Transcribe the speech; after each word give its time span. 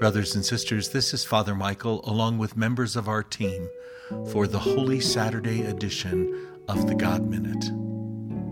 Brothers 0.00 0.34
and 0.34 0.42
sisters, 0.42 0.88
this 0.88 1.12
is 1.12 1.26
Father 1.26 1.54
Michael, 1.54 2.00
along 2.04 2.38
with 2.38 2.56
members 2.56 2.96
of 2.96 3.06
our 3.06 3.22
team, 3.22 3.68
for 4.30 4.46
the 4.46 4.58
Holy 4.58 4.98
Saturday 4.98 5.60
edition 5.60 6.48
of 6.68 6.86
the 6.86 6.94
God 6.94 7.28
Minute. 7.28 7.70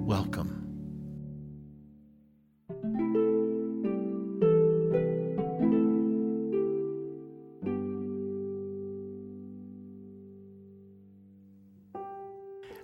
Welcome. 0.05 0.67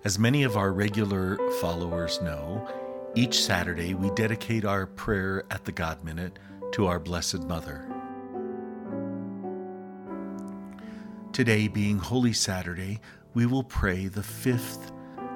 As 0.04 0.18
many 0.18 0.42
of 0.42 0.56
our 0.56 0.72
regular 0.72 1.36
followers 1.60 2.22
know, 2.22 2.66
each 3.14 3.44
Saturday 3.44 3.92
we 3.92 4.08
dedicate 4.12 4.64
our 4.64 4.86
prayer 4.86 5.44
at 5.50 5.66
the 5.66 5.72
God 5.72 6.02
Minute 6.02 6.38
to 6.72 6.86
our 6.86 6.98
Blessed 6.98 7.42
Mother. 7.42 7.93
Today, 11.34 11.66
being 11.66 11.98
Holy 11.98 12.32
Saturday, 12.32 13.00
we 13.34 13.44
will 13.44 13.64
pray 13.64 14.06
the 14.06 14.22
fifth 14.22 14.92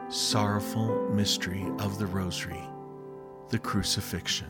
sorrowful 0.08 1.10
mystery 1.12 1.66
of 1.80 1.98
the 1.98 2.06
Rosary, 2.06 2.62
the 3.48 3.58
Crucifixion. 3.58 4.46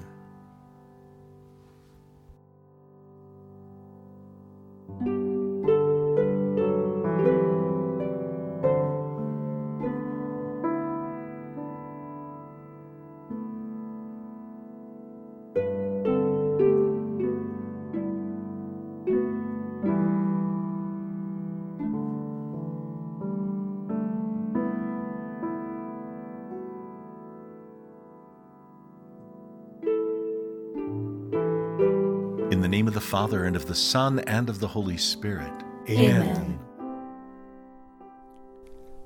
In 32.58 32.62
the 32.62 32.68
name 32.68 32.88
of 32.88 32.94
the 32.94 33.00
Father, 33.00 33.44
and 33.44 33.54
of 33.54 33.66
the 33.66 33.74
Son, 33.76 34.18
and 34.18 34.50
of 34.50 34.58
the 34.58 34.66
Holy 34.66 34.96
Spirit. 34.96 35.52
Amen. 35.88 36.58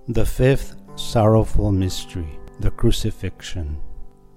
The 0.08 0.24
fifth 0.24 0.74
sorrowful 0.94 1.70
mystery, 1.70 2.40
the 2.60 2.70
crucifixion. 2.70 3.78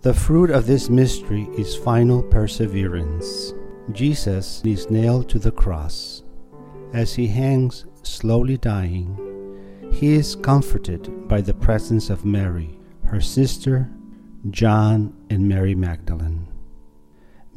The 0.01 0.13
fruit 0.13 0.49
of 0.49 0.67
this 0.67 0.89
mystery 0.89 1.47
is 1.57 1.77
final 1.77 2.23
perseverance. 2.23 3.53
Jesus 3.93 4.61
is 4.65 4.89
nailed 4.89 5.29
to 5.29 5.39
the 5.39 5.53
cross. 5.53 6.23
As 6.91 7.13
he 7.13 7.27
hangs 7.27 7.85
slowly 8.03 8.57
dying, 8.57 9.15
he 9.93 10.15
is 10.15 10.35
comforted 10.35 11.25
by 11.29 11.39
the 11.39 11.53
presence 11.53 12.09
of 12.09 12.25
Mary, 12.25 12.77
her 13.05 13.21
sister, 13.21 13.89
John, 14.49 15.15
and 15.29 15.47
Mary 15.47 15.73
Magdalene. 15.73 16.34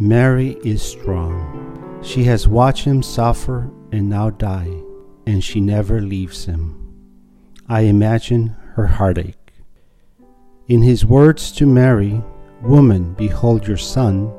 Mary 0.01 0.57
is 0.63 0.81
strong. 0.81 2.01
She 2.05 2.23
has 2.23 2.47
watched 2.47 2.85
him 2.85 3.03
suffer 3.03 3.69
and 3.91 4.09
now 4.09 4.31
die, 4.31 4.73
and 5.27 5.43
she 5.43 5.61
never 5.61 6.01
leaves 6.01 6.45
him. 6.45 6.95
I 7.69 7.81
imagine 7.81 8.55
her 8.75 8.87
heartache. 8.87 9.55
In 10.69 10.83
his 10.83 11.05
words 11.05 11.51
to 11.53 11.67
Mary, 11.67 12.23
Woman, 12.63 13.15
behold 13.15 13.67
your 13.67 13.77
son, 13.77 14.33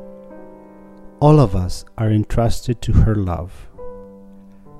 all 1.19 1.41
of 1.41 1.57
us 1.57 1.83
are 1.97 2.09
entrusted 2.09 2.81
to 2.83 2.93
her 2.93 3.15
love. 3.15 3.67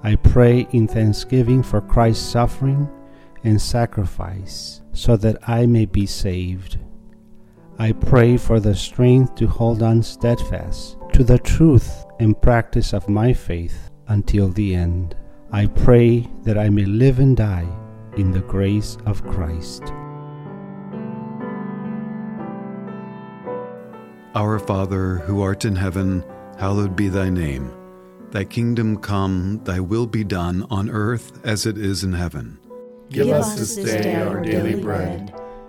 I 0.01 0.15
pray 0.15 0.65
in 0.71 0.87
thanksgiving 0.87 1.61
for 1.61 1.81
Christ's 1.81 2.25
suffering 2.25 2.89
and 3.43 3.61
sacrifice 3.61 4.81
so 4.93 5.17
that 5.17 5.37
I 5.45 5.65
may 5.65 5.85
be 5.85 6.05
saved. 6.05 6.77
I 7.81 7.93
pray 7.93 8.35
for 8.35 8.59
the 8.59 8.75
strength 8.75 9.35
to 9.35 9.47
hold 9.47 9.81
on 9.81 10.03
steadfast 10.03 10.97
to 11.13 11.23
the 11.23 11.39
truth 11.39 12.03
and 12.19 12.39
practice 12.41 12.91
of 12.91 13.07
my 13.07 13.31
faith 13.31 13.89
until 14.09 14.49
the 14.49 14.75
end. 14.75 15.15
I 15.53 15.67
pray 15.67 16.29
that 16.43 16.57
I 16.57 16.67
may 16.67 16.83
live 16.83 17.19
and 17.19 17.37
die 17.37 17.69
in 18.17 18.31
the 18.31 18.41
grace 18.41 18.97
of 19.05 19.23
Christ. 19.23 19.83
Our 24.35 24.59
Father, 24.59 25.19
who 25.19 25.41
art 25.41 25.63
in 25.63 25.77
heaven, 25.77 26.25
hallowed 26.57 26.97
be 26.97 27.07
thy 27.07 27.29
name. 27.29 27.73
Thy 28.31 28.43
kingdom 28.43 28.97
come, 28.97 29.61
thy 29.63 29.79
will 29.79 30.05
be 30.05 30.25
done 30.25 30.67
on 30.69 30.89
earth 30.89 31.39
as 31.45 31.65
it 31.65 31.77
is 31.77 32.03
in 32.03 32.11
heaven. 32.11 32.59
Give 33.09 33.29
us 33.29 33.57
this 33.57 33.75
day 33.77 34.15
our 34.15 34.41
daily 34.41 34.75
bread, 34.75 35.33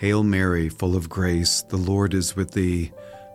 Hail 0.00 0.24
Mary, 0.24 0.70
full 0.70 0.96
of 0.96 1.10
grace, 1.10 1.60
the 1.60 1.76
Lord 1.76 2.14
is 2.14 2.34
with 2.34 2.52
thee. 2.52 2.90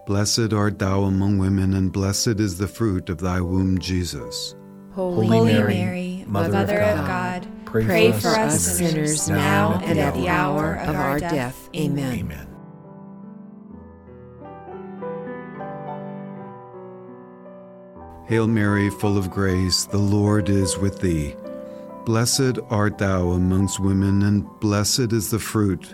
Blessed 0.08 0.52
art 0.52 0.80
thou 0.80 1.04
among 1.04 1.38
women, 1.38 1.76
and 1.76 1.92
blessed 1.92 2.40
is 2.40 2.58
the 2.58 2.68
fruit 2.68 3.08
of 3.08 3.20
thy 3.20 3.40
womb, 3.40 3.78
Jesus. 3.78 4.56
Holy, 4.94 5.28
Holy 5.28 5.54
Mary, 5.54 5.76
Mary, 5.76 6.26
Mother 6.26 6.54
Mother, 6.54 6.80
of 6.80 7.02
of 7.02 7.06
God, 7.06 7.44
God, 7.44 7.66
pray 7.68 7.86
pray, 7.86 8.12
for 8.14 8.20
for 8.22 8.28
us 8.30 8.56
us 8.56 8.78
sinners, 8.78 9.22
sinners 9.22 9.30
now 9.30 9.36
now 9.36 9.74
and 9.76 9.92
and 9.92 10.00
at 10.00 10.16
the 10.16 10.28
hour 10.28 10.78
of 10.78 10.96
our 10.96 11.20
death. 11.20 11.70
Amen. 11.76 12.20
Amen. 12.20 12.48
Hail 18.28 18.48
Mary, 18.48 18.90
full 18.90 19.20
of 19.20 19.30
grace, 19.30 19.86
the 19.86 20.00
Lord 20.00 20.50
is 20.50 20.80
with 20.80 21.00
thee. 21.00 21.36
Blessed 22.06 22.58
art 22.72 22.98
thou 22.98 23.34
amongst 23.34 23.80
women, 23.80 24.24
and 24.24 24.48
blessed 24.60 25.14
is 25.14 25.30
the 25.30 25.38
fruit 25.38 25.94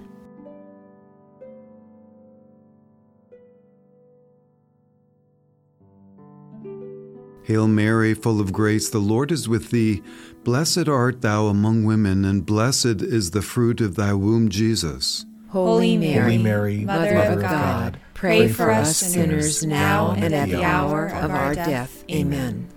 Hail 7.51 7.67
Mary, 7.67 8.13
full 8.13 8.39
of 8.39 8.53
grace, 8.53 8.89
the 8.89 8.99
Lord 8.99 9.29
is 9.29 9.49
with 9.49 9.71
thee. 9.71 10.01
Blessed 10.45 10.87
art 10.87 11.19
thou 11.19 11.47
among 11.47 11.83
women, 11.83 12.23
and 12.23 12.45
blessed 12.45 13.01
is 13.01 13.31
the 13.31 13.41
fruit 13.41 13.81
of 13.81 13.95
thy 13.95 14.13
womb, 14.13 14.47
Jesus. 14.47 15.25
Holy 15.49 15.97
Mary, 15.97 16.21
Holy 16.21 16.37
Mary, 16.37 16.77
Mother, 16.85 17.17
of 17.17 17.41
God, 17.41 17.99
pray 18.13 18.47
for 18.47 18.71
us 18.71 18.95
sinners 18.95 19.65
now 19.65 20.11
and 20.11 20.33
at 20.33 20.47
the 20.47 20.63
hour 20.63 21.07
of 21.07 21.29
our 21.31 21.53
death. 21.53 22.05
Amen. 22.09 22.69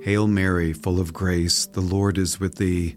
Hail 0.00 0.26
Mary, 0.26 0.72
full 0.72 0.98
of 0.98 1.12
grace, 1.12 1.66
the 1.66 1.82
Lord 1.82 2.16
is 2.16 2.40
with 2.40 2.54
thee. 2.54 2.96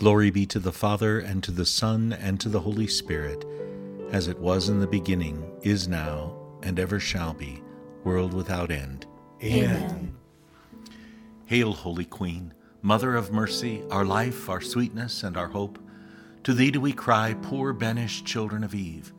Glory 0.00 0.30
be 0.30 0.46
to 0.46 0.58
the 0.58 0.72
Father, 0.72 1.18
and 1.18 1.42
to 1.44 1.50
the 1.50 1.66
Son, 1.66 2.14
and 2.14 2.40
to 2.40 2.48
the 2.48 2.60
Holy 2.60 2.86
Spirit, 2.86 3.44
as 4.12 4.28
it 4.28 4.38
was 4.38 4.70
in 4.70 4.80
the 4.80 4.86
beginning, 4.86 5.44
is 5.60 5.88
now, 5.88 6.34
and 6.62 6.80
ever 6.80 6.98
shall 6.98 7.34
be, 7.34 7.62
world 8.02 8.32
without 8.32 8.70
end. 8.70 9.04
Amen. 9.44 10.16
Hail, 11.44 11.74
Holy 11.74 12.06
Queen, 12.06 12.54
Mother 12.80 13.14
of 13.14 13.30
mercy, 13.30 13.82
our 13.90 14.06
life, 14.06 14.48
our 14.48 14.62
sweetness, 14.62 15.22
and 15.22 15.36
our 15.36 15.48
hope. 15.48 15.78
To 16.44 16.54
thee 16.54 16.70
do 16.70 16.80
we 16.80 16.94
cry, 16.94 17.36
poor 17.42 17.74
banished 17.74 18.24
children 18.24 18.64
of 18.64 18.74
Eve. 18.74 19.12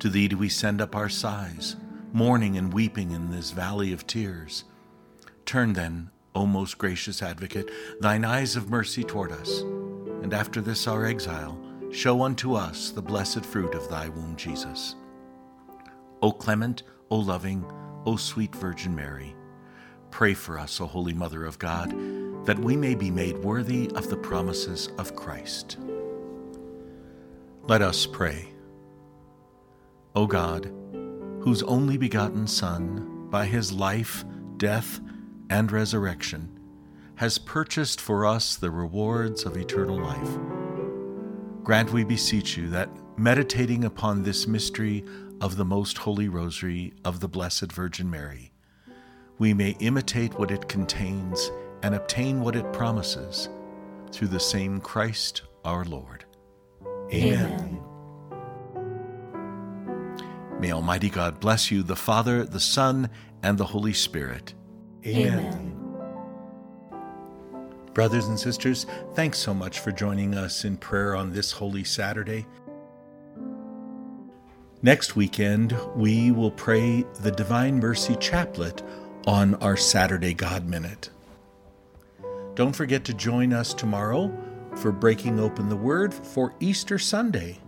To 0.00 0.08
thee 0.08 0.26
do 0.26 0.36
we 0.36 0.48
send 0.48 0.80
up 0.80 0.96
our 0.96 1.08
sighs, 1.08 1.76
mourning 2.12 2.56
and 2.56 2.74
weeping 2.74 3.12
in 3.12 3.30
this 3.30 3.52
valley 3.52 3.92
of 3.92 4.08
tears. 4.08 4.64
Turn 5.44 5.74
then, 5.74 6.10
O 6.34 6.46
most 6.46 6.78
gracious 6.78 7.22
advocate, 7.22 7.70
thine 8.00 8.24
eyes 8.24 8.56
of 8.56 8.68
mercy 8.68 9.04
toward 9.04 9.30
us, 9.30 9.62
and 10.22 10.32
after 10.34 10.60
this 10.60 10.86
our 10.86 11.04
exile, 11.04 11.60
show 11.90 12.22
unto 12.22 12.54
us 12.54 12.90
the 12.90 13.02
blessed 13.02 13.44
fruit 13.44 13.74
of 13.74 13.88
thy 13.88 14.08
womb, 14.08 14.36
Jesus. 14.36 14.96
O 16.22 16.32
clement, 16.32 16.82
O 17.10 17.16
loving, 17.16 17.64
O 18.04 18.16
sweet 18.16 18.54
Virgin 18.54 18.94
Mary, 18.94 19.36
pray 20.10 20.34
for 20.34 20.58
us, 20.58 20.80
O 20.80 20.86
Holy 20.86 21.14
Mother 21.14 21.44
of 21.44 21.58
God, 21.58 21.90
that 22.46 22.58
we 22.58 22.76
may 22.76 22.94
be 22.94 23.10
made 23.10 23.38
worthy 23.38 23.90
of 23.94 24.08
the 24.08 24.16
promises 24.16 24.88
of 24.98 25.16
Christ. 25.16 25.78
Let 27.64 27.82
us 27.82 28.06
pray. 28.06 28.48
O 30.14 30.26
God, 30.26 30.72
whose 31.40 31.62
only 31.64 31.96
begotten 31.96 32.46
Son, 32.46 33.28
by 33.30 33.44
his 33.44 33.72
life, 33.72 34.24
death, 34.56 35.00
and 35.50 35.70
resurrection, 35.70 36.55
has 37.16 37.38
purchased 37.38 38.00
for 38.00 38.26
us 38.26 38.56
the 38.56 38.70
rewards 38.70 39.44
of 39.44 39.56
eternal 39.56 39.98
life, 39.98 40.38
grant, 41.64 41.92
we 41.92 42.04
beseech 42.04 42.56
you, 42.56 42.68
that 42.68 42.90
meditating 43.18 43.84
upon 43.84 44.22
this 44.22 44.46
mystery 44.46 45.04
of 45.40 45.56
the 45.56 45.64
most 45.64 45.98
holy 45.98 46.28
rosary 46.28 46.92
of 47.04 47.20
the 47.20 47.28
Blessed 47.28 47.72
Virgin 47.72 48.10
Mary, 48.10 48.52
we 49.38 49.52
may 49.52 49.70
imitate 49.80 50.38
what 50.38 50.50
it 50.50 50.68
contains 50.68 51.50
and 51.82 51.94
obtain 51.94 52.40
what 52.40 52.56
it 52.56 52.72
promises 52.72 53.48
through 54.12 54.28
the 54.28 54.40
same 54.40 54.80
Christ 54.80 55.42
our 55.64 55.84
Lord. 55.84 56.24
Amen. 57.12 57.80
May 60.60 60.72
Almighty 60.72 61.10
God 61.10 61.40
bless 61.40 61.70
you, 61.70 61.82
the 61.82 61.96
Father, 61.96 62.44
the 62.44 62.60
Son, 62.60 63.10
and 63.42 63.58
the 63.58 63.66
Holy 63.66 63.92
Spirit. 63.92 64.54
Amen. 65.04 65.85
Brothers 67.96 68.26
and 68.26 68.38
sisters, 68.38 68.84
thanks 69.14 69.38
so 69.38 69.54
much 69.54 69.78
for 69.78 69.90
joining 69.90 70.34
us 70.34 70.66
in 70.66 70.76
prayer 70.76 71.16
on 71.16 71.32
this 71.32 71.50
Holy 71.50 71.82
Saturday. 71.82 72.44
Next 74.82 75.16
weekend, 75.16 75.74
we 75.94 76.30
will 76.30 76.50
pray 76.50 77.06
the 77.22 77.30
Divine 77.30 77.78
Mercy 77.78 78.12
Chaplet 78.16 78.82
on 79.26 79.54
our 79.62 79.78
Saturday 79.78 80.34
God 80.34 80.66
Minute. 80.66 81.08
Don't 82.54 82.76
forget 82.76 83.02
to 83.06 83.14
join 83.14 83.54
us 83.54 83.72
tomorrow 83.72 84.30
for 84.76 84.92
breaking 84.92 85.40
open 85.40 85.70
the 85.70 85.74
Word 85.74 86.12
for 86.12 86.52
Easter 86.60 86.98
Sunday. 86.98 87.58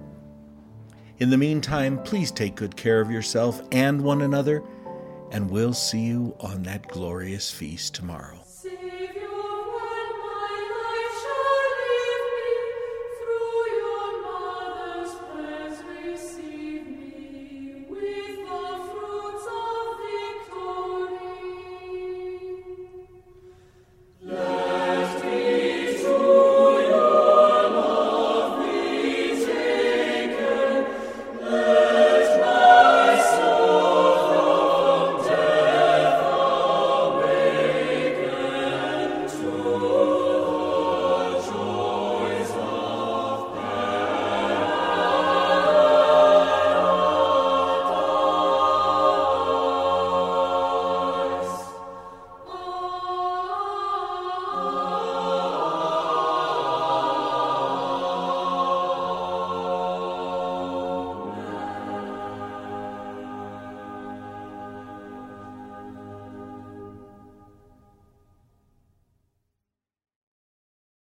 In 1.20 1.30
the 1.30 1.38
meantime, 1.38 2.02
please 2.02 2.30
take 2.30 2.54
good 2.54 2.76
care 2.76 3.00
of 3.00 3.10
yourself 3.10 3.62
and 3.72 4.02
one 4.02 4.20
another, 4.20 4.62
and 5.30 5.48
we'll 5.50 5.72
see 5.72 6.02
you 6.02 6.36
on 6.38 6.64
that 6.64 6.86
glorious 6.88 7.50
feast 7.50 7.94
tomorrow. 7.94 8.38